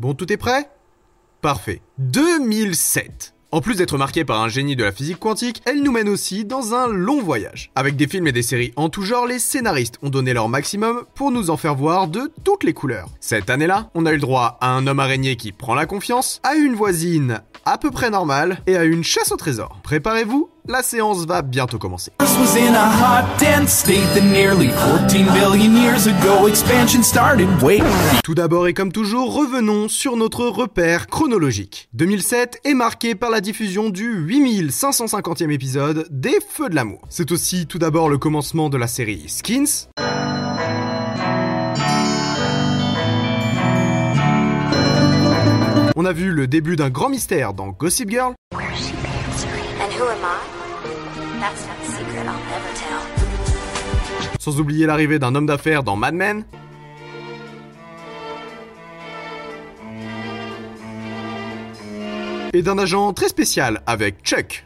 Bon, 0.00 0.14
tout 0.14 0.32
est 0.32 0.36
prêt? 0.36 0.70
Parfait. 1.40 1.82
2007 1.98 3.34
en 3.50 3.62
plus 3.62 3.76
d'être 3.76 3.96
marquée 3.96 4.26
par 4.26 4.42
un 4.42 4.50
génie 4.50 4.76
de 4.76 4.84
la 4.84 4.92
physique 4.92 5.18
quantique, 5.18 5.62
elle 5.64 5.82
nous 5.82 5.90
mène 5.90 6.10
aussi 6.10 6.44
dans 6.44 6.74
un 6.74 6.86
long 6.86 7.22
voyage. 7.22 7.70
Avec 7.74 7.96
des 7.96 8.06
films 8.06 8.26
et 8.26 8.32
des 8.32 8.42
séries 8.42 8.74
en 8.76 8.90
tout 8.90 9.00
genre, 9.00 9.26
les 9.26 9.38
scénaristes 9.38 9.98
ont 10.02 10.10
donné 10.10 10.34
leur 10.34 10.50
maximum 10.50 11.04
pour 11.14 11.30
nous 11.30 11.48
en 11.48 11.56
faire 11.56 11.74
voir 11.74 12.08
de 12.08 12.30
toutes 12.44 12.62
les 12.62 12.74
couleurs. 12.74 13.08
Cette 13.20 13.48
année-là, 13.48 13.88
on 13.94 14.04
a 14.04 14.10
eu 14.10 14.16
le 14.16 14.20
droit 14.20 14.58
à 14.60 14.72
un 14.72 14.86
homme 14.86 15.00
araignée 15.00 15.36
qui 15.36 15.52
prend 15.52 15.74
la 15.74 15.86
confiance, 15.86 16.42
à 16.42 16.56
une 16.56 16.74
voisine 16.74 17.40
à 17.64 17.78
peu 17.78 17.90
près 17.90 18.10
normale 18.10 18.58
et 18.66 18.76
à 18.76 18.84
une 18.84 19.02
chasse 19.02 19.32
au 19.32 19.36
trésor. 19.36 19.80
Préparez-vous, 19.82 20.50
la 20.68 20.82
séance 20.82 21.24
va 21.26 21.42
bientôt 21.42 21.78
commencer. 21.78 22.12
Earth 22.20 22.38
was 22.38 22.56
in 22.56 22.74
a 22.74 22.86
hot, 22.86 23.24
dense 23.40 23.72
state 23.72 24.06
that 24.14 24.22
nearly 24.22 24.68
14 24.68 25.26
billion 25.32 25.74
years 25.74 26.06
ago 26.06 26.46
expansion 26.46 27.02
started. 27.02 27.48
Wait. 27.62 27.82
Tout 28.22 28.34
d'abord 28.34 28.68
et 28.68 28.74
comme 28.74 28.92
toujours, 28.92 29.34
revenons 29.34 29.88
sur 29.88 30.16
notre 30.16 30.46
repère 30.46 31.06
chronologique. 31.06 31.88
2007 31.94 32.60
est 32.64 32.74
marqué 32.74 33.14
par 33.14 33.30
la 33.30 33.40
diffusion 33.40 33.88
du 33.88 34.26
8550e 34.26 35.50
épisode 35.50 36.06
des 36.10 36.38
Feux 36.46 36.68
de 36.68 36.74
l'amour. 36.74 37.00
C'est 37.08 37.32
aussi 37.32 37.66
tout 37.66 37.78
d'abord 37.78 38.08
le 38.10 38.18
commencement 38.18 38.68
de 38.68 38.76
la 38.76 38.86
série 38.86 39.24
Skins. 39.28 39.88
On 45.96 46.04
a 46.04 46.12
vu 46.12 46.30
le 46.30 46.46
début 46.46 46.76
d'un 46.76 46.90
grand 46.90 47.08
mystère 47.08 47.54
dans 47.54 47.70
Gossip 47.70 48.10
Girl. 48.10 48.34
And 49.80 49.92
who 49.92 50.04
am 50.04 50.18
I? 50.22 50.57
Sans 54.38 54.60
oublier 54.60 54.86
l'arrivée 54.86 55.18
d'un 55.18 55.34
homme 55.34 55.46
d'affaires 55.46 55.82
dans 55.82 55.96
Mad 55.96 56.14
Men. 56.14 56.44
Et 62.52 62.62
d'un 62.62 62.78
agent 62.78 63.12
très 63.12 63.28
spécial 63.28 63.82
avec 63.86 64.22
Chuck. 64.24 64.64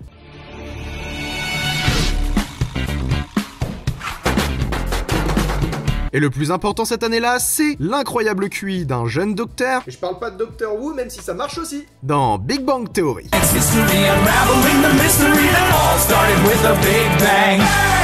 Et 6.14 6.20
le 6.20 6.28
plus 6.28 6.50
important 6.50 6.84
cette 6.84 7.02
année-là, 7.04 7.38
c'est 7.38 7.76
l'incroyable 7.80 8.50
QI 8.50 8.84
d'un 8.84 9.06
jeune 9.06 9.34
docteur. 9.34 9.82
Et 9.86 9.90
je 9.90 9.96
parle 9.96 10.18
pas 10.18 10.30
de 10.30 10.36
Doctor 10.36 10.78
Who, 10.78 10.92
même 10.92 11.08
si 11.08 11.22
ça 11.22 11.32
marche 11.32 11.56
aussi. 11.56 11.86
Dans 12.02 12.36
Big 12.36 12.60
Bang 12.60 12.92
Theory. 12.92 13.30
It's 13.32 13.50
history 13.50 14.04
unraveling 14.04 14.82
the 14.82 15.02
mystery 15.02 15.48
that 15.48 15.72
all 15.72 15.98
started 15.98 16.38
with 16.44 16.64
a 16.66 16.74
big 16.82 17.18
bang. 17.18 18.01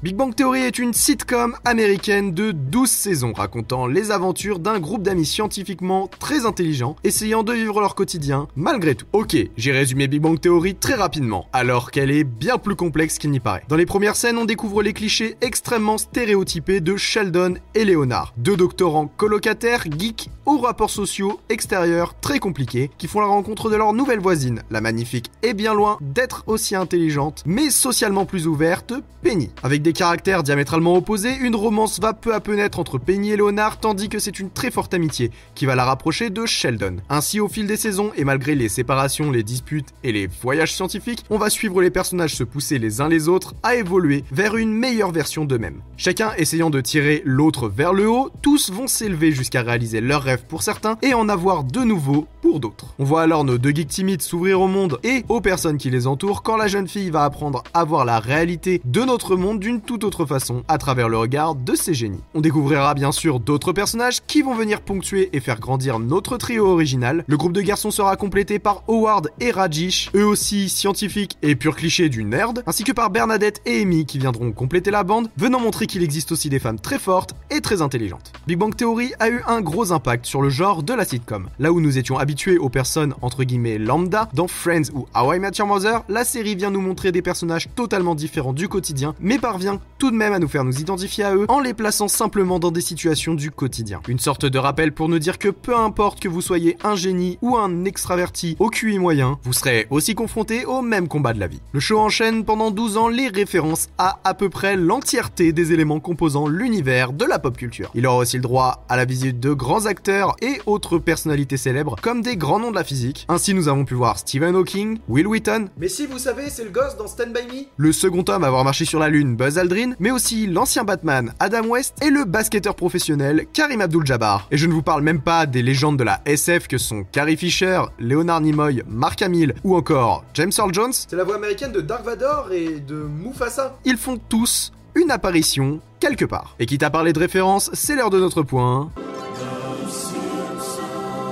Big 0.00 0.14
Bang 0.14 0.32
Theory 0.32 0.60
est 0.60 0.78
une 0.78 0.94
sitcom 0.94 1.56
américaine 1.64 2.32
de 2.32 2.52
12 2.52 2.88
saisons 2.88 3.32
racontant 3.32 3.88
les 3.88 4.12
aventures 4.12 4.60
d'un 4.60 4.78
groupe 4.78 5.02
d'amis 5.02 5.26
scientifiquement 5.26 6.08
très 6.20 6.46
intelligents 6.46 6.94
essayant 7.02 7.42
de 7.42 7.52
vivre 7.52 7.80
leur 7.80 7.96
quotidien 7.96 8.46
malgré 8.54 8.94
tout. 8.94 9.06
Ok, 9.12 9.36
j'ai 9.56 9.72
résumé 9.72 10.06
Big 10.06 10.22
Bang 10.22 10.38
Theory 10.40 10.76
très 10.76 10.94
rapidement, 10.94 11.48
alors 11.52 11.90
qu'elle 11.90 12.12
est 12.12 12.22
bien 12.22 12.58
plus 12.58 12.76
complexe 12.76 13.18
qu'il 13.18 13.32
n'y 13.32 13.40
paraît. 13.40 13.64
Dans 13.68 13.74
les 13.74 13.86
premières 13.86 14.14
scènes, 14.14 14.38
on 14.38 14.44
découvre 14.44 14.82
les 14.82 14.92
clichés 14.92 15.36
extrêmement 15.40 15.98
stéréotypés 15.98 16.80
de 16.80 16.96
Sheldon 16.96 17.54
et 17.74 17.84
Leonard, 17.84 18.34
deux 18.36 18.56
doctorants 18.56 19.08
colocataires, 19.08 19.84
geeks, 19.98 20.30
aux 20.46 20.58
rapports 20.58 20.90
sociaux 20.90 21.40
extérieurs 21.48 22.14
très 22.20 22.38
compliqués, 22.38 22.90
qui 22.98 23.08
font 23.08 23.20
la 23.20 23.26
rencontre 23.26 23.68
de 23.68 23.76
leur 23.76 23.92
nouvelle 23.92 24.20
voisine, 24.20 24.62
la 24.70 24.80
magnifique 24.80 25.30
et 25.42 25.54
bien 25.54 25.74
loin 25.74 25.98
d'être 26.00 26.44
aussi 26.46 26.76
intelligente, 26.76 27.42
mais 27.46 27.68
socialement 27.68 28.26
plus 28.26 28.46
ouverte, 28.46 28.94
Penny. 29.22 29.50
Caractères 29.92 30.42
diamétralement 30.42 30.96
opposés, 30.96 31.36
une 31.40 31.56
romance 31.56 32.00
va 32.00 32.12
peu 32.12 32.34
à 32.34 32.40
peu 32.40 32.54
naître 32.54 32.78
entre 32.78 32.98
Penny 32.98 33.30
et 33.30 33.36
Leonard, 33.36 33.80
tandis 33.80 34.08
que 34.08 34.18
c'est 34.18 34.38
une 34.38 34.50
très 34.50 34.70
forte 34.70 34.94
amitié 34.94 35.30
qui 35.54 35.66
va 35.66 35.74
la 35.74 35.84
rapprocher 35.84 36.30
de 36.30 36.46
Sheldon. 36.46 36.96
Ainsi, 37.08 37.40
au 37.40 37.48
fil 37.48 37.66
des 37.66 37.76
saisons, 37.76 38.12
et 38.16 38.24
malgré 38.24 38.54
les 38.54 38.68
séparations, 38.68 39.30
les 39.30 39.42
disputes 39.42 39.88
et 40.04 40.12
les 40.12 40.26
voyages 40.26 40.74
scientifiques, 40.74 41.24
on 41.30 41.38
va 41.38 41.50
suivre 41.50 41.80
les 41.80 41.90
personnages 41.90 42.34
se 42.34 42.44
pousser 42.44 42.78
les 42.78 43.00
uns 43.00 43.08
les 43.08 43.28
autres 43.28 43.54
à 43.62 43.74
évoluer 43.74 44.24
vers 44.30 44.56
une 44.56 44.72
meilleure 44.72 45.12
version 45.12 45.44
d'eux-mêmes. 45.44 45.82
Chacun 45.96 46.32
essayant 46.36 46.70
de 46.70 46.80
tirer 46.80 47.22
l'autre 47.24 47.68
vers 47.68 47.92
le 47.92 48.08
haut, 48.08 48.30
tous 48.42 48.70
vont 48.70 48.86
s'élever 48.86 49.32
jusqu'à 49.32 49.62
réaliser 49.62 50.00
leurs 50.00 50.22
rêves 50.22 50.44
pour 50.48 50.62
certains 50.62 50.98
et 51.02 51.14
en 51.14 51.28
avoir 51.28 51.64
de 51.64 51.80
nouveaux 51.80 52.26
pour 52.42 52.60
d'autres. 52.60 52.94
On 52.98 53.04
voit 53.04 53.22
alors 53.22 53.44
nos 53.44 53.58
deux 53.58 53.70
geeks 53.70 53.88
timides 53.88 54.22
s'ouvrir 54.22 54.60
au 54.60 54.68
monde 54.68 54.98
et 55.02 55.24
aux 55.28 55.40
personnes 55.40 55.78
qui 55.78 55.90
les 55.90 56.06
entourent 56.06 56.42
quand 56.42 56.56
la 56.56 56.68
jeune 56.68 56.88
fille 56.88 57.10
va 57.10 57.24
apprendre 57.24 57.62
à 57.74 57.84
voir 57.84 58.04
la 58.04 58.20
réalité 58.20 58.80
de 58.84 59.02
notre 59.02 59.36
monde 59.36 59.60
d'une 59.60 59.77
toute 59.80 60.04
autre 60.04 60.26
façon 60.26 60.62
à 60.68 60.78
travers 60.78 61.08
le 61.08 61.18
regard 61.18 61.54
de 61.54 61.74
ces 61.74 61.94
génies. 61.94 62.22
On 62.34 62.40
découvrira 62.40 62.94
bien 62.94 63.12
sûr 63.12 63.40
d'autres 63.40 63.72
personnages 63.72 64.20
qui 64.26 64.42
vont 64.42 64.54
venir 64.54 64.80
ponctuer 64.80 65.30
et 65.32 65.40
faire 65.40 65.60
grandir 65.60 65.98
notre 65.98 66.36
trio 66.36 66.66
original. 66.66 67.24
Le 67.26 67.36
groupe 67.36 67.52
de 67.52 67.60
garçons 67.60 67.90
sera 67.90 68.16
complété 68.16 68.58
par 68.58 68.82
Howard 68.88 69.30
et 69.40 69.50
Rajish, 69.50 70.10
eux 70.14 70.26
aussi 70.26 70.68
scientifiques 70.68 71.36
et 71.42 71.56
pur 71.56 71.76
cliché 71.76 72.08
du 72.08 72.24
nerd, 72.24 72.62
ainsi 72.66 72.84
que 72.84 72.92
par 72.92 73.10
Bernadette 73.10 73.60
et 73.66 73.82
Amy 73.82 74.06
qui 74.06 74.18
viendront 74.18 74.52
compléter 74.52 74.90
la 74.90 75.04
bande, 75.04 75.28
venant 75.36 75.60
montrer 75.60 75.86
qu'il 75.86 76.02
existe 76.02 76.32
aussi 76.32 76.48
des 76.48 76.58
femmes 76.58 76.80
très 76.80 76.98
fortes 76.98 77.34
et 77.50 77.60
très 77.60 77.82
intelligentes. 77.82 78.32
Big 78.46 78.58
Bang 78.58 78.74
Theory 78.74 79.12
a 79.18 79.28
eu 79.28 79.42
un 79.46 79.60
gros 79.60 79.92
impact 79.92 80.26
sur 80.26 80.42
le 80.42 80.48
genre 80.48 80.82
de 80.82 80.94
la 80.94 81.04
sitcom. 81.04 81.48
Là 81.58 81.72
où 81.72 81.80
nous 81.80 81.98
étions 81.98 82.18
habitués 82.18 82.58
aux 82.58 82.68
personnes 82.68 83.14
entre 83.22 83.44
guillemets 83.44 83.78
lambda 83.78 84.28
dans 84.34 84.48
Friends 84.48 84.90
ou 84.94 85.06
How 85.14 85.34
I 85.34 85.38
Met 85.38 85.52
Your 85.58 85.68
Mother, 85.68 86.02
la 86.08 86.24
série 86.24 86.54
vient 86.54 86.70
nous 86.70 86.80
montrer 86.80 87.12
des 87.12 87.22
personnages 87.22 87.68
totalement 87.74 88.14
différents 88.14 88.52
du 88.52 88.68
quotidien, 88.68 89.14
mais 89.20 89.38
parvient 89.38 89.67
tout 89.98 90.10
de 90.10 90.16
même 90.16 90.32
à 90.32 90.38
nous 90.38 90.48
faire 90.48 90.64
nous 90.64 90.80
identifier 90.80 91.24
à 91.24 91.34
eux 91.34 91.46
en 91.48 91.60
les 91.60 91.74
plaçant 91.74 92.08
simplement 92.08 92.58
dans 92.58 92.70
des 92.70 92.80
situations 92.80 93.34
du 93.34 93.50
quotidien. 93.50 94.00
Une 94.08 94.18
sorte 94.18 94.46
de 94.46 94.58
rappel 94.58 94.92
pour 94.92 95.08
nous 95.08 95.18
dire 95.18 95.38
que 95.38 95.48
peu 95.48 95.76
importe 95.76 96.20
que 96.20 96.28
vous 96.28 96.40
soyez 96.40 96.78
un 96.84 96.94
génie 96.94 97.38
ou 97.42 97.56
un 97.56 97.84
extraverti 97.84 98.56
au 98.60 98.70
QI 98.70 98.98
moyen, 98.98 99.38
vous 99.42 99.52
serez 99.52 99.86
aussi 99.90 100.14
confronté 100.14 100.64
au 100.64 100.82
même 100.82 101.08
combat 101.08 101.34
de 101.34 101.40
la 101.40 101.48
vie. 101.48 101.60
Le 101.72 101.80
show 101.80 101.98
enchaîne 101.98 102.44
pendant 102.44 102.70
12 102.70 102.96
ans 102.96 103.08
les 103.08 103.28
références 103.28 103.88
à 103.98 104.20
à 104.24 104.34
peu 104.34 104.48
près 104.48 104.76
l'entièreté 104.76 105.52
des 105.52 105.72
éléments 105.72 106.00
composant 106.00 106.48
l'univers 106.48 107.12
de 107.12 107.24
la 107.24 107.38
pop 107.38 107.56
culture. 107.56 107.90
Il 107.94 108.06
aura 108.06 108.18
aussi 108.18 108.36
le 108.36 108.42
droit 108.42 108.84
à 108.88 108.96
la 108.96 109.04
visite 109.04 109.40
de 109.40 109.52
grands 109.52 109.86
acteurs 109.86 110.36
et 110.40 110.60
autres 110.66 110.98
personnalités 110.98 111.56
célèbres 111.56 111.96
comme 112.00 112.22
des 112.22 112.36
grands 112.36 112.60
noms 112.60 112.70
de 112.70 112.76
la 112.76 112.84
physique. 112.84 113.26
Ainsi 113.28 113.52
nous 113.52 113.68
avons 113.68 113.84
pu 113.84 113.94
voir 113.94 114.18
Stephen 114.18 114.54
Hawking, 114.54 114.98
Will 115.08 115.26
Wheaton, 115.26 115.68
mais 115.76 115.88
si 115.88 116.06
vous 116.06 116.18
savez 116.18 116.50
c'est 116.50 116.64
le 116.64 116.70
gosse 116.70 116.96
dans 116.96 117.08
Stand 117.08 117.32
By 117.32 117.42
Me, 117.46 117.64
le 117.76 117.92
second 117.92 118.24
homme 118.28 118.44
à 118.44 118.46
avoir 118.46 118.64
marché 118.64 118.84
sur 118.84 118.98
la 118.98 119.08
lune 119.08 119.36
Buzz 119.36 119.57
Aldrin, 119.58 119.92
mais 119.98 120.10
aussi 120.10 120.46
l'ancien 120.46 120.84
Batman 120.84 121.32
Adam 121.40 121.66
West 121.66 121.96
et 122.02 122.10
le 122.10 122.24
basketteur 122.24 122.74
professionnel 122.74 123.46
Karim 123.52 123.80
Abdul-Jabbar. 123.80 124.48
Et 124.50 124.56
je 124.56 124.66
ne 124.66 124.72
vous 124.72 124.82
parle 124.82 125.02
même 125.02 125.20
pas 125.20 125.46
des 125.46 125.62
légendes 125.62 125.98
de 125.98 126.04
la 126.04 126.20
SF 126.24 126.68
que 126.68 126.78
sont 126.78 127.04
Carrie 127.10 127.36
Fisher, 127.36 127.82
Leonard 127.98 128.40
Nimoy, 128.40 128.82
Mark 128.88 129.20
Hamill 129.22 129.54
ou 129.64 129.76
encore 129.76 130.24
James 130.34 130.52
Earl 130.56 130.72
Jones. 130.72 130.92
C'est 130.92 131.16
la 131.16 131.24
voix 131.24 131.36
américaine 131.36 131.72
de 131.72 131.80
Dark 131.80 132.04
Vador 132.04 132.52
et 132.52 132.80
de 132.80 132.94
Mufasa. 132.96 133.76
Ils 133.84 133.96
font 133.96 134.18
tous 134.28 134.72
une 134.94 135.10
apparition 135.10 135.80
quelque 136.00 136.24
part. 136.24 136.54
Et 136.58 136.66
quitte 136.66 136.82
à 136.82 136.90
parler 136.90 137.12
de 137.12 137.18
référence, 137.18 137.70
c'est 137.72 137.96
l'heure 137.96 138.10
de 138.10 138.20
notre 138.20 138.42
point. 138.42 138.90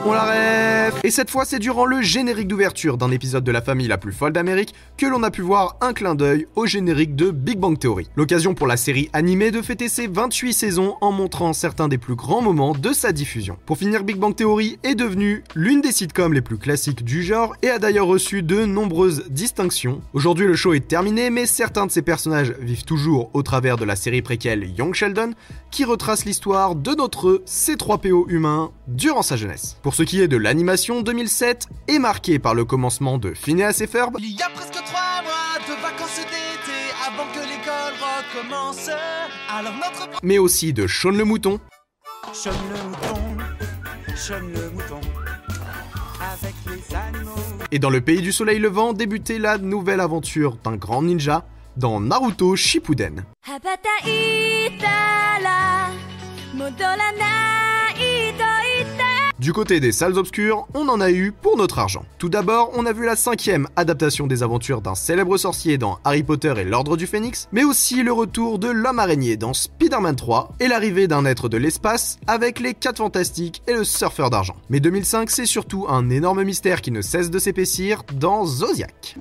On 0.08 0.12
la 0.12 0.22
rêve 0.22 1.00
Et 1.02 1.10
cette 1.10 1.30
fois, 1.30 1.44
c'est 1.44 1.58
durant 1.58 1.84
le 1.84 2.00
générique 2.00 2.46
d'ouverture 2.46 2.96
d'un 2.96 3.10
épisode 3.10 3.42
de 3.42 3.50
la 3.50 3.60
famille 3.60 3.88
la 3.88 3.98
plus 3.98 4.12
folle 4.12 4.32
d'Amérique 4.32 4.72
que 4.96 5.04
l'on 5.04 5.24
a 5.24 5.32
pu 5.32 5.42
voir 5.42 5.76
un 5.80 5.92
clin 5.92 6.14
d'œil 6.14 6.46
au 6.54 6.64
générique 6.64 7.16
de 7.16 7.32
Big 7.32 7.58
Bang 7.58 7.76
Theory. 7.76 8.08
L'occasion 8.14 8.54
pour 8.54 8.68
la 8.68 8.76
série 8.76 9.10
animée 9.12 9.50
de 9.50 9.60
fêter 9.62 9.88
ses 9.88 10.06
28 10.06 10.52
saisons 10.52 10.94
en 11.00 11.10
montrant 11.10 11.52
certains 11.52 11.88
des 11.88 11.98
plus 11.98 12.14
grands 12.14 12.40
moments 12.40 12.72
de 12.72 12.92
sa 12.92 13.10
diffusion. 13.10 13.58
Pour 13.66 13.78
finir, 13.78 14.04
Big 14.04 14.16
Bang 14.16 14.32
Theory 14.32 14.78
est 14.84 14.94
devenue 14.94 15.42
l'une 15.56 15.80
des 15.80 15.90
sitcoms 15.90 16.32
les 16.32 16.40
plus 16.40 16.58
classiques 16.58 17.04
du 17.04 17.24
genre 17.24 17.56
et 17.62 17.70
a 17.70 17.80
d'ailleurs 17.80 18.06
reçu 18.06 18.44
de 18.44 18.64
nombreuses 18.64 19.24
distinctions. 19.28 20.02
Aujourd'hui, 20.12 20.46
le 20.46 20.54
show 20.54 20.72
est 20.72 20.86
terminé, 20.86 21.30
mais 21.30 21.46
certains 21.46 21.84
de 21.84 21.90
ses 21.90 22.02
personnages 22.02 22.54
vivent 22.60 22.84
toujours 22.84 23.30
au 23.34 23.42
travers 23.42 23.76
de 23.76 23.84
la 23.84 23.96
série 23.96 24.22
préquelle 24.22 24.70
Young 24.78 24.94
Sheldon, 24.94 25.32
qui 25.72 25.84
retrace 25.84 26.24
l'histoire 26.24 26.76
de 26.76 26.94
notre 26.94 27.42
C3PO 27.44 28.26
humain 28.28 28.70
durant 28.86 29.22
sa 29.22 29.34
jeunesse. 29.34 29.76
Ce 29.96 30.02
qui 30.02 30.20
est 30.20 30.28
de 30.28 30.36
l'animation, 30.36 31.00
2007 31.00 31.68
est 31.88 31.98
marqué 31.98 32.38
par 32.38 32.54
le 32.54 32.66
commencement 32.66 33.16
de 33.16 33.32
Phineas 33.32 33.78
et 33.80 33.86
Ferb, 33.86 34.18
Il 34.18 34.36
y 34.36 34.42
a 34.42 34.50
presque 34.50 34.74
trois 34.74 35.22
mois 35.22 35.56
de 35.66 35.80
vacances 35.80 36.18
d'été 36.18 36.76
avant 37.06 37.24
que 37.32 37.38
l'école 37.38 37.94
recommence. 38.04 38.90
Alors 39.48 39.72
notre 39.72 40.10
mais 40.22 40.36
aussi 40.36 40.74
de 40.74 40.86
Shaun 40.86 41.16
le 41.16 41.24
Mouton, 41.24 41.58
Sean 42.34 42.50
le 42.50 42.90
mouton, 42.90 43.20
Sean 44.14 44.40
le 44.40 44.70
mouton, 44.70 45.00
Et 47.70 47.78
dans 47.78 47.88
le 47.88 48.02
pays 48.02 48.20
du 48.20 48.32
soleil 48.32 48.58
levant 48.58 48.92
débutait 48.92 49.38
la 49.38 49.56
nouvelle 49.56 50.00
aventure 50.00 50.58
d'un 50.62 50.76
grand 50.76 51.00
ninja 51.00 51.46
dans 51.78 52.00
Naruto 52.00 52.54
Shippuden. 52.54 53.24
Du 59.46 59.52
côté 59.52 59.78
des 59.78 59.92
salles 59.92 60.18
obscures, 60.18 60.66
on 60.74 60.88
en 60.88 61.00
a 61.00 61.08
eu 61.08 61.30
pour 61.30 61.56
notre 61.56 61.78
argent. 61.78 62.04
Tout 62.18 62.28
d'abord, 62.28 62.72
on 62.74 62.84
a 62.84 62.92
vu 62.92 63.04
la 63.04 63.14
cinquième 63.14 63.68
adaptation 63.76 64.26
des 64.26 64.42
aventures 64.42 64.80
d'un 64.80 64.96
célèbre 64.96 65.36
sorcier 65.36 65.78
dans 65.78 66.00
Harry 66.02 66.24
Potter 66.24 66.52
et 66.56 66.64
l'Ordre 66.64 66.96
du 66.96 67.06
Phénix, 67.06 67.46
mais 67.52 67.62
aussi 67.62 68.02
le 68.02 68.10
retour 68.10 68.58
de 68.58 68.66
l'homme 68.66 68.98
araignée 68.98 69.36
dans 69.36 69.54
Spider-Man 69.54 70.16
3 70.16 70.54
et 70.58 70.66
l'arrivée 70.66 71.06
d'un 71.06 71.24
être 71.24 71.48
de 71.48 71.58
l'espace 71.58 72.18
avec 72.26 72.58
les 72.58 72.74
4 72.74 72.96
fantastiques 72.96 73.62
et 73.68 73.72
le 73.72 73.84
surfeur 73.84 74.30
d'argent. 74.30 74.56
Mais 74.68 74.80
2005, 74.80 75.30
c'est 75.30 75.46
surtout 75.46 75.86
un 75.88 76.10
énorme 76.10 76.42
mystère 76.42 76.80
qui 76.82 76.90
ne 76.90 77.00
cesse 77.00 77.30
de 77.30 77.38
s'épaissir 77.38 78.02
dans 78.14 78.46
Zodiac. 78.46 79.14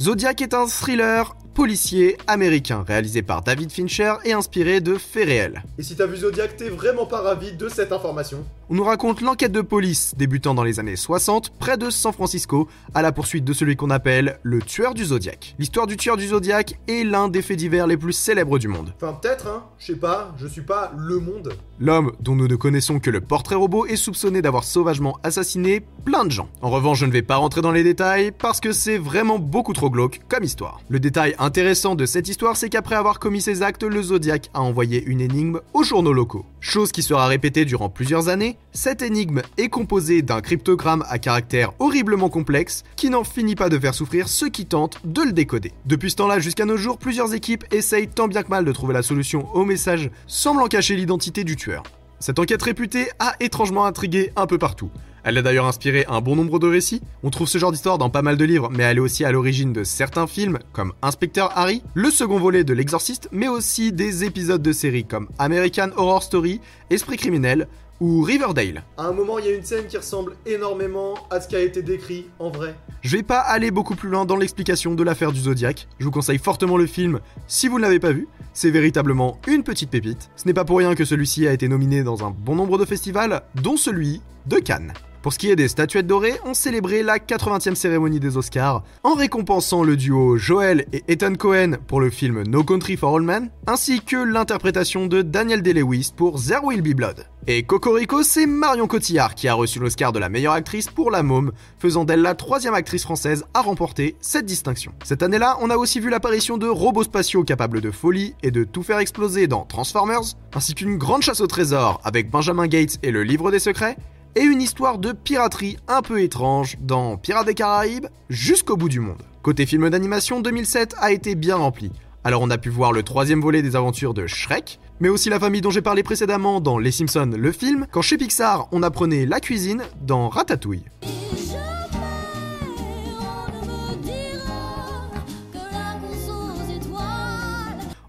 Zodiac 0.00 0.40
est 0.42 0.54
un 0.54 0.66
thriller 0.66 1.34
policier 1.54 2.16
américain 2.26 2.84
réalisé 2.86 3.22
par 3.22 3.42
David 3.42 3.70
Fincher 3.70 4.14
et 4.24 4.32
inspiré 4.32 4.80
de 4.80 4.94
faits 4.94 5.26
réels. 5.26 5.62
Et 5.78 5.82
si 5.82 5.96
t'as 5.96 6.06
vu 6.06 6.16
Zodiac, 6.16 6.56
t'es 6.56 6.68
vraiment 6.68 7.06
pas 7.06 7.20
ravi 7.20 7.52
de 7.52 7.68
cette 7.68 7.92
information 7.92 8.44
On 8.70 8.74
nous 8.74 8.84
raconte 8.84 9.20
l'enquête 9.20 9.52
de 9.52 9.60
police 9.60 10.14
débutant 10.16 10.54
dans 10.54 10.62
les 10.62 10.78
années 10.78 10.96
60 10.96 11.50
près 11.58 11.76
de 11.76 11.90
San 11.90 12.12
Francisco 12.12 12.68
à 12.94 13.02
la 13.02 13.10
poursuite 13.10 13.44
de 13.44 13.52
celui 13.52 13.76
qu'on 13.76 13.90
appelle 13.90 14.38
le 14.42 14.60
tueur 14.60 14.94
du 14.94 15.04
Zodiac. 15.04 15.56
L'histoire 15.58 15.86
du 15.86 15.96
tueur 15.96 16.16
du 16.16 16.28
Zodiac 16.28 16.78
est 16.88 17.04
l'un 17.04 17.28
des 17.28 17.42
faits 17.42 17.58
divers 17.58 17.86
les 17.86 17.96
plus 17.96 18.12
célèbres 18.12 18.58
du 18.58 18.68
monde. 18.68 18.94
Enfin 18.96 19.18
peut-être 19.20 19.48
hein, 19.48 19.64
je 19.78 19.86
sais 19.86 19.98
pas, 19.98 20.34
je 20.38 20.46
suis 20.46 20.62
pas 20.62 20.92
le 20.96 21.18
monde. 21.18 21.54
L'homme 21.80 22.12
dont 22.20 22.36
nous 22.36 22.46
ne 22.46 22.54
connaissons 22.54 23.00
que 23.00 23.10
le 23.10 23.20
portrait 23.20 23.56
robot 23.56 23.86
est 23.86 23.96
soupçonné 23.96 24.40
d'avoir 24.40 24.62
sauvagement 24.62 25.18
assassiné 25.24 25.82
plein 26.04 26.24
de 26.24 26.30
gens. 26.30 26.48
En 26.60 26.70
revanche, 26.70 27.00
je 27.00 27.06
ne 27.06 27.12
vais 27.12 27.22
pas 27.22 27.36
rentrer 27.36 27.60
dans 27.60 27.72
les 27.72 27.82
détails 27.82 28.30
parce 28.30 28.60
que 28.60 28.72
c'est 28.72 28.98
vraiment 28.98 29.38
beaucoup 29.38 29.72
trop 29.72 29.90
glauque 29.90 30.20
comme 30.28 30.44
histoire. 30.44 30.80
Le 30.88 31.00
détail 31.00 31.34
intéressant 31.38 31.94
de 31.94 32.06
cette 32.06 32.28
histoire, 32.28 32.56
c'est 32.56 32.68
qu'après 32.68 32.94
avoir 32.94 33.18
commis 33.18 33.40
ses 33.40 33.62
actes, 33.62 33.82
le 33.82 34.02
Zodiac 34.02 34.50
a 34.54 34.60
envoyé 34.60 35.02
une 35.04 35.20
énigme 35.20 35.60
aux 35.74 35.82
journaux 35.82 36.12
locaux. 36.12 36.46
Chose 36.60 36.92
qui 36.92 37.02
sera 37.02 37.26
répétée 37.26 37.64
durant 37.64 37.88
plusieurs 37.88 38.28
années, 38.28 38.51
cette 38.72 39.02
énigme 39.02 39.42
est 39.58 39.68
composée 39.68 40.22
d'un 40.22 40.40
cryptogramme 40.40 41.04
à 41.08 41.18
caractère 41.18 41.72
horriblement 41.78 42.28
complexe 42.28 42.84
qui 42.96 43.10
n'en 43.10 43.24
finit 43.24 43.54
pas 43.54 43.68
de 43.68 43.78
faire 43.78 43.94
souffrir 43.94 44.28
ceux 44.28 44.48
qui 44.48 44.66
tentent 44.66 44.98
de 45.04 45.22
le 45.22 45.32
décoder. 45.32 45.72
Depuis 45.86 46.10
ce 46.10 46.16
temps-là 46.16 46.38
jusqu'à 46.38 46.64
nos 46.64 46.76
jours, 46.76 46.98
plusieurs 46.98 47.34
équipes 47.34 47.64
essayent 47.72 48.08
tant 48.08 48.28
bien 48.28 48.42
que 48.42 48.48
mal 48.48 48.64
de 48.64 48.72
trouver 48.72 48.94
la 48.94 49.02
solution 49.02 49.48
au 49.54 49.64
message 49.64 50.10
semblant 50.26 50.68
cacher 50.68 50.96
l'identité 50.96 51.44
du 51.44 51.56
tueur. 51.56 51.82
Cette 52.20 52.38
enquête 52.38 52.62
réputée 52.62 53.08
a 53.18 53.34
étrangement 53.40 53.84
intrigué 53.84 54.32
un 54.36 54.46
peu 54.46 54.56
partout. 54.58 54.90
Elle 55.24 55.38
a 55.38 55.42
d'ailleurs 55.42 55.66
inspiré 55.66 56.04
un 56.08 56.20
bon 56.20 56.34
nombre 56.34 56.58
de 56.58 56.66
récits. 56.66 57.00
On 57.22 57.30
trouve 57.30 57.46
ce 57.46 57.58
genre 57.58 57.70
d'histoire 57.70 57.98
dans 57.98 58.10
pas 58.10 58.22
mal 58.22 58.36
de 58.36 58.44
livres, 58.44 58.70
mais 58.72 58.82
elle 58.82 58.98
est 58.98 59.00
aussi 59.00 59.24
à 59.24 59.30
l'origine 59.30 59.72
de 59.72 59.84
certains 59.84 60.26
films, 60.26 60.58
comme 60.72 60.92
Inspecteur 61.00 61.52
Harry, 61.56 61.82
le 61.94 62.10
second 62.10 62.38
volet 62.38 62.64
de 62.64 62.72
L'Exorciste, 62.72 63.28
mais 63.30 63.48
aussi 63.48 63.92
des 63.92 64.24
épisodes 64.24 64.62
de 64.62 64.72
séries 64.72 65.04
comme 65.04 65.28
American 65.38 65.90
Horror 65.96 66.22
Story, 66.22 66.60
Esprit 66.90 67.16
criminel 67.16 67.68
ou 68.02 68.20
Riverdale. 68.22 68.82
À 68.98 69.04
un 69.04 69.12
moment, 69.12 69.38
il 69.38 69.46
y 69.46 69.48
a 69.48 69.54
une 69.54 69.62
scène 69.62 69.86
qui 69.86 69.96
ressemble 69.96 70.34
énormément 70.44 71.14
à 71.30 71.40
ce 71.40 71.46
qui 71.46 71.54
a 71.54 71.60
été 71.60 71.82
décrit 71.82 72.26
en 72.40 72.50
vrai. 72.50 72.74
Je 73.00 73.16
vais 73.16 73.22
pas 73.22 73.38
aller 73.38 73.70
beaucoup 73.70 73.94
plus 73.94 74.10
loin 74.10 74.24
dans 74.24 74.34
l'explication 74.36 74.94
de 74.94 75.04
l'affaire 75.04 75.30
du 75.30 75.38
Zodiac. 75.38 75.86
Je 76.00 76.04
vous 76.04 76.10
conseille 76.10 76.38
fortement 76.38 76.76
le 76.76 76.86
film 76.86 77.20
si 77.46 77.68
vous 77.68 77.76
ne 77.76 77.82
l'avez 77.82 78.00
pas 78.00 78.10
vu. 78.10 78.26
C'est 78.54 78.70
véritablement 78.70 79.38
une 79.46 79.62
petite 79.62 79.90
pépite. 79.90 80.30
Ce 80.34 80.46
n'est 80.46 80.52
pas 80.52 80.64
pour 80.64 80.78
rien 80.78 80.96
que 80.96 81.04
celui-ci 81.04 81.46
a 81.46 81.52
été 81.52 81.68
nominé 81.68 82.02
dans 82.02 82.26
un 82.26 82.30
bon 82.30 82.56
nombre 82.56 82.76
de 82.76 82.84
festivals, 82.84 83.42
dont 83.62 83.76
celui 83.76 84.20
de 84.46 84.56
Cannes. 84.56 84.92
Pour 85.22 85.32
ce 85.32 85.38
qui 85.38 85.50
est 85.50 85.56
des 85.56 85.68
statuettes 85.68 86.08
dorées, 86.08 86.34
on 86.44 86.52
célébrait 86.52 87.04
la 87.04 87.18
80e 87.18 87.76
cérémonie 87.76 88.18
des 88.18 88.36
Oscars 88.36 88.82
en 89.04 89.14
récompensant 89.14 89.84
le 89.84 89.96
duo 89.96 90.36
Joel 90.36 90.84
et 90.92 91.04
Ethan 91.06 91.36
Cohen 91.36 91.76
pour 91.86 92.00
le 92.00 92.10
film 92.10 92.42
No 92.42 92.64
Country 92.64 92.96
for 92.96 93.16
All 93.16 93.22
Men, 93.22 93.48
ainsi 93.68 94.00
que 94.00 94.16
l'interprétation 94.16 95.06
de 95.06 95.22
Daniel 95.22 95.62
Day-Lewis 95.62 96.10
pour 96.16 96.42
There 96.42 96.64
Will 96.64 96.82
Be 96.82 96.96
Blood. 96.96 97.24
Et 97.46 97.62
Cocorico, 97.62 98.24
c'est 98.24 98.46
Marion 98.46 98.88
Cotillard 98.88 99.36
qui 99.36 99.46
a 99.46 99.54
reçu 99.54 99.78
l'Oscar 99.78 100.12
de 100.12 100.18
la 100.18 100.28
meilleure 100.28 100.54
actrice 100.54 100.88
pour 100.88 101.12
La 101.12 101.22
Môme, 101.22 101.52
faisant 101.78 102.04
d'elle 102.04 102.22
la 102.22 102.34
troisième 102.34 102.74
actrice 102.74 103.02
française 103.04 103.44
à 103.54 103.62
remporter 103.62 104.16
cette 104.20 104.46
distinction. 104.46 104.92
Cette 105.04 105.22
année-là, 105.22 105.56
on 105.60 105.70
a 105.70 105.76
aussi 105.76 106.00
vu 106.00 106.10
l'apparition 106.10 106.58
de 106.58 106.66
robots 106.66 107.04
spatiaux 107.04 107.44
capables 107.44 107.80
de 107.80 107.92
folie 107.92 108.34
et 108.42 108.50
de 108.50 108.64
tout 108.64 108.82
faire 108.82 108.98
exploser 108.98 109.46
dans 109.46 109.64
Transformers, 109.66 110.34
ainsi 110.52 110.74
qu'une 110.74 110.98
grande 110.98 111.22
chasse 111.22 111.40
au 111.40 111.46
trésor 111.46 112.00
avec 112.02 112.28
Benjamin 112.28 112.66
Gates 112.66 112.98
et 113.04 113.12
le 113.12 113.22
Livre 113.22 113.52
des 113.52 113.60
Secrets, 113.60 113.96
et 114.34 114.42
une 114.42 114.62
histoire 114.62 114.98
de 114.98 115.12
piraterie 115.12 115.76
un 115.88 116.02
peu 116.02 116.22
étrange 116.22 116.76
dans 116.80 117.16
Pirates 117.16 117.46
des 117.46 117.54
Caraïbes 117.54 118.06
jusqu'au 118.28 118.76
bout 118.76 118.88
du 118.88 119.00
monde. 119.00 119.22
Côté 119.42 119.66
film 119.66 119.90
d'animation, 119.90 120.40
2007 120.40 120.94
a 120.98 121.12
été 121.12 121.34
bien 121.34 121.56
rempli. 121.56 121.90
Alors 122.24 122.42
on 122.42 122.50
a 122.50 122.58
pu 122.58 122.68
voir 122.68 122.92
le 122.92 123.02
troisième 123.02 123.40
volet 123.40 123.62
des 123.62 123.74
aventures 123.74 124.14
de 124.14 124.26
Shrek, 124.26 124.78
mais 125.00 125.08
aussi 125.08 125.28
la 125.28 125.40
famille 125.40 125.60
dont 125.60 125.70
j'ai 125.70 125.82
parlé 125.82 126.02
précédemment 126.02 126.60
dans 126.60 126.78
Les 126.78 126.92
Simpsons, 126.92 127.32
le 127.36 127.52
film, 127.52 127.86
quand 127.90 128.02
chez 128.02 128.16
Pixar 128.16 128.68
on 128.70 128.82
apprenait 128.82 129.26
la 129.26 129.40
cuisine 129.40 129.82
dans 130.00 130.28
Ratatouille. 130.28 130.84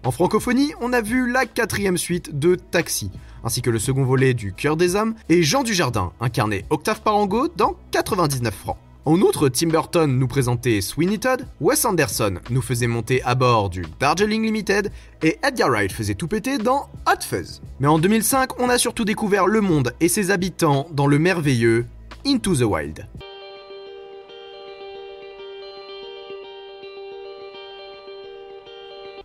En 0.04 0.10
francophonie, 0.10 0.72
on 0.82 0.92
a 0.92 1.00
vu 1.00 1.32
la 1.32 1.46
quatrième 1.46 1.96
suite 1.96 2.38
de 2.38 2.56
Taxi, 2.56 3.10
ainsi 3.44 3.62
que 3.62 3.70
le 3.70 3.78
second 3.78 4.04
volet 4.04 4.34
du 4.34 4.52
Cœur 4.52 4.76
des 4.76 4.96
Hommes, 4.96 5.14
et 5.28 5.42
Jean 5.42 5.62
Dujardin, 5.62 6.12
incarné 6.20 6.64
Octave 6.70 7.02
Parango 7.02 7.48
dans 7.48 7.76
99 7.90 8.54
francs. 8.54 8.76
En 9.06 9.20
outre, 9.20 9.50
Tim 9.50 9.68
Burton 9.68 10.18
nous 10.18 10.26
présentait 10.26 10.80
Sweeney 10.80 11.18
Todd, 11.18 11.46
Wes 11.60 11.84
Anderson 11.84 12.36
nous 12.48 12.62
faisait 12.62 12.86
monter 12.86 13.22
à 13.24 13.34
bord 13.34 13.68
du 13.68 13.84
Darjeeling 14.00 14.42
Limited 14.42 14.90
et 15.22 15.36
Edgar 15.42 15.68
Wright 15.68 15.92
faisait 15.92 16.14
tout 16.14 16.26
péter 16.26 16.56
dans 16.56 16.88
Hot 17.06 17.20
Fuzz. 17.20 17.60
Mais 17.80 17.86
en 17.86 17.98
2005, 17.98 18.58
on 18.60 18.70
a 18.70 18.78
surtout 18.78 19.04
découvert 19.04 19.46
le 19.46 19.60
monde 19.60 19.92
et 20.00 20.08
ses 20.08 20.30
habitants 20.30 20.88
dans 20.90 21.06
le 21.06 21.18
merveilleux 21.18 21.84
Into 22.26 22.56
the 22.56 22.62
Wild. 22.62 23.06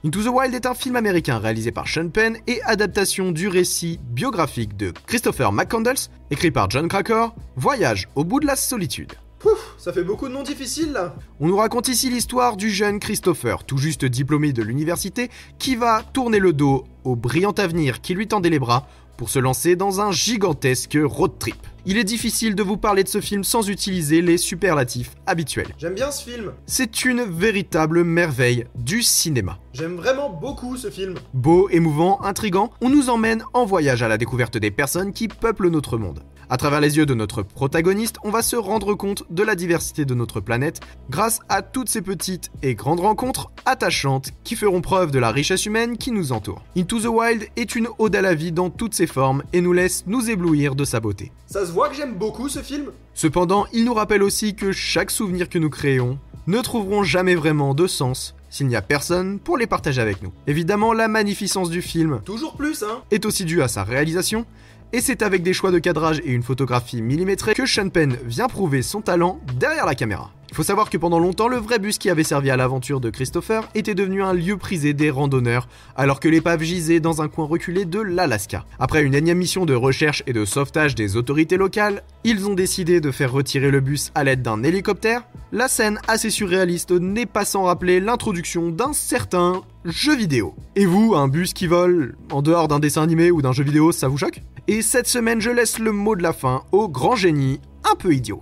Into 0.05 0.23
the 0.23 0.27
Wild 0.27 0.55
est 0.55 0.65
un 0.65 0.73
film 0.73 0.95
américain 0.95 1.39
réalisé 1.39 1.73
par 1.73 1.85
Sean 1.85 2.07
Penn 2.07 2.37
et 2.47 2.61
adaptation 2.63 3.33
du 3.33 3.49
récit 3.49 3.99
biographique 4.11 4.77
de 4.77 4.93
Christopher 5.07 5.51
McCandless, 5.51 6.09
écrit 6.31 6.51
par 6.51 6.69
John 6.69 6.87
Krakauer, 6.87 7.33
Voyage 7.57 8.07
au 8.15 8.23
bout 8.23 8.39
de 8.39 8.45
la 8.45 8.55
solitude. 8.55 9.11
Pouf, 9.39 9.75
ça 9.77 9.91
fait 9.91 10.05
beaucoup 10.05 10.29
de 10.29 10.33
noms 10.33 10.43
difficiles 10.43 10.93
là 10.93 11.15
On 11.41 11.47
nous 11.47 11.57
raconte 11.57 11.89
ici 11.89 12.09
l'histoire 12.09 12.55
du 12.55 12.69
jeune 12.69 13.01
Christopher, 13.01 13.65
tout 13.65 13.77
juste 13.77 14.05
diplômé 14.05 14.53
de 14.53 14.63
l'université, 14.63 15.29
qui 15.57 15.75
va 15.75 16.03
tourner 16.13 16.39
le 16.39 16.53
dos 16.53 16.85
au 17.03 17.17
brillant 17.17 17.51
avenir 17.51 17.99
qui 17.99 18.13
lui 18.13 18.27
tendait 18.29 18.49
les 18.49 18.59
bras 18.59 18.87
pour 19.17 19.29
se 19.29 19.39
lancer 19.39 19.75
dans 19.75 19.99
un 19.99 20.13
gigantesque 20.13 20.97
road 21.03 21.33
trip. 21.39 21.57
Il 21.91 21.97
est 21.97 22.03
difficile 22.03 22.53
de 22.53 22.61
vous 22.61 22.77
parler 22.77 23.03
de 23.03 23.07
ce 23.07 23.19
film 23.19 23.43
sans 23.43 23.67
utiliser 23.67 24.21
les 24.21 24.37
superlatifs 24.37 25.15
habituels. 25.25 25.73
J'aime 25.79 25.95
bien 25.95 26.11
ce 26.11 26.23
film. 26.23 26.51
C'est 26.67 27.03
une 27.03 27.23
véritable 27.23 28.03
merveille 28.03 28.65
du 28.75 29.01
cinéma. 29.01 29.57
J'aime 29.73 29.95
vraiment 29.95 30.29
beaucoup 30.29 30.77
ce 30.77 30.91
film. 30.91 31.15
Beau, 31.33 31.67
émouvant, 31.71 32.21
intrigant, 32.21 32.69
on 32.81 32.89
nous 32.89 33.09
emmène 33.09 33.43
en 33.53 33.65
voyage 33.65 34.03
à 34.03 34.07
la 34.07 34.19
découverte 34.19 34.55
des 34.55 34.69
personnes 34.69 35.13
qui 35.13 35.27
peuplent 35.27 35.69
notre 35.69 35.97
monde. 35.97 36.21
À 36.51 36.57
travers 36.57 36.81
les 36.81 36.97
yeux 36.97 37.05
de 37.05 37.13
notre 37.13 37.43
protagoniste, 37.43 38.17
on 38.23 38.31
va 38.31 38.41
se 38.41 38.55
rendre 38.55 38.95
compte 38.95 39.23
de 39.29 39.43
la 39.43 39.53
diversité 39.53 40.03
de 40.03 40.15
notre 40.15 40.39
planète 40.39 40.79
grâce 41.11 41.41
à 41.47 41.61
toutes 41.61 41.89
ces 41.89 42.01
petites 42.01 42.49
et 42.63 42.73
grandes 42.73 43.01
rencontres 43.01 43.51
attachantes 43.67 44.31
qui 44.43 44.55
feront 44.55 44.81
preuve 44.81 45.11
de 45.11 45.19
la 45.19 45.31
richesse 45.31 45.67
humaine 45.67 45.95
qui 45.95 46.11
nous 46.11 46.31
entoure. 46.31 46.63
Into 46.75 47.01
the 47.01 47.05
Wild 47.05 47.45
est 47.55 47.75
une 47.75 47.87
ode 47.99 48.15
à 48.15 48.21
la 48.21 48.33
vie 48.33 48.51
dans 48.51 48.71
toutes 48.71 48.95
ses 48.95 49.05
formes 49.05 49.43
et 49.53 49.61
nous 49.61 49.73
laisse 49.73 50.05
nous 50.07 50.31
éblouir 50.31 50.73
de 50.73 50.85
sa 50.85 50.99
beauté. 50.99 51.31
Ça 51.45 51.67
se 51.67 51.71
voit 51.79 51.87
que 51.87 51.95
j'aime 51.95 52.15
beaucoup 52.15 52.49
ce 52.49 52.59
film 52.59 52.87
Cependant, 53.13 53.65
il 53.71 53.85
nous 53.85 53.93
rappelle 53.93 54.21
aussi 54.21 54.53
que 54.53 54.73
chaque 54.73 55.09
souvenir 55.09 55.47
que 55.47 55.57
nous 55.57 55.69
créons 55.69 56.19
ne 56.45 56.59
trouveront 56.59 57.03
jamais 57.03 57.35
vraiment 57.35 57.73
de 57.73 57.87
sens 57.87 58.35
s'il 58.49 58.67
n'y 58.67 58.75
a 58.75 58.81
personne 58.81 59.39
pour 59.39 59.57
les 59.57 59.65
partager 59.65 60.01
avec 60.01 60.21
nous. 60.21 60.33
Évidemment, 60.45 60.91
la 60.91 61.07
magnificence 61.07 61.69
du 61.69 61.81
film, 61.81 62.19
toujours 62.25 62.57
plus, 62.57 62.83
hein, 62.83 63.01
est 63.11 63.25
aussi 63.25 63.45
due 63.45 63.61
à 63.61 63.69
sa 63.69 63.85
réalisation, 63.85 64.45
et 64.91 64.99
c'est 64.99 65.21
avec 65.21 65.41
des 65.41 65.53
choix 65.53 65.71
de 65.71 65.79
cadrage 65.79 66.19
et 66.25 66.33
une 66.33 66.43
photographie 66.43 67.01
millimétrée 67.01 67.53
que 67.53 67.65
Sean 67.65 67.87
Penn 67.87 68.17
vient 68.25 68.49
prouver 68.49 68.81
son 68.81 68.99
talent 68.99 69.39
derrière 69.57 69.85
la 69.85 69.95
caméra. 69.95 70.33
Il 70.49 70.55
faut 70.55 70.63
savoir 70.63 70.89
que 70.89 70.97
pendant 70.97 71.19
longtemps, 71.19 71.47
le 71.47 71.57
vrai 71.57 71.77
bus 71.77 71.99
qui 71.99 72.09
avait 72.09 72.23
servi 72.23 72.49
à 72.49 72.57
l'aventure 72.57 72.99
de 72.99 73.11
Christopher 73.11 73.69
était 73.75 73.93
devenu 73.93 74.23
un 74.23 74.33
lieu 74.33 74.57
prisé 74.57 74.93
des 74.93 75.11
randonneurs, 75.11 75.67
alors 75.95 76.19
que 76.19 76.27
l'épave 76.27 76.63
gisait 76.63 76.99
dans 76.99 77.21
un 77.21 77.27
coin 77.27 77.45
reculé 77.45 77.85
de 77.85 77.99
l'Alaska. 77.99 78.65
Après 78.79 79.03
une 79.03 79.13
énième 79.13 79.37
mission 79.37 79.65
de 79.65 79.75
recherche 79.75 80.23
et 80.25 80.33
de 80.33 80.45
sauvetage 80.45 80.95
des 80.95 81.17
autorités 81.17 81.55
locales, 81.55 82.01
ils 82.23 82.47
ont 82.47 82.55
décidé 82.55 82.99
de 82.99 83.11
faire 83.11 83.31
retirer 83.31 83.69
le 83.69 83.79
bus 83.79 84.11
à 84.15 84.23
l'aide 84.23 84.41
d'un 84.41 84.63
hélicoptère. 84.63 85.21
La 85.51 85.67
scène 85.67 85.99
assez 86.07 86.31
surréaliste 86.31 86.91
n'est 86.91 87.27
pas 87.27 87.45
sans 87.45 87.63
rappeler 87.63 87.99
l'introduction 87.99 88.69
d'un 88.69 88.93
certain 88.93 89.61
jeu 89.85 90.15
vidéo. 90.15 90.55
Et 90.75 90.87
vous, 90.87 91.13
un 91.13 91.27
bus 91.27 91.53
qui 91.53 91.67
vole 91.67 92.15
en 92.31 92.41
dehors 92.41 92.67
d'un 92.67 92.79
dessin 92.79 93.03
animé 93.03 93.29
ou 93.29 93.43
d'un 93.43 93.53
jeu 93.53 93.63
vidéo, 93.63 93.91
ça 93.91 94.07
vous 94.07 94.17
choque? 94.17 94.41
Et 94.67 94.81
cette 94.81 95.07
semaine, 95.07 95.41
je 95.41 95.51
laisse 95.51 95.77
le 95.77 95.91
mot 95.91 96.15
de 96.15 96.23
la 96.23 96.33
fin 96.33 96.63
au 96.71 96.89
grand 96.89 97.15
génie 97.15 97.59
un 97.89 97.95
peu 97.95 98.13
idiot. 98.13 98.41